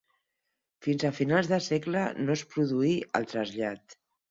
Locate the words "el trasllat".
3.21-3.99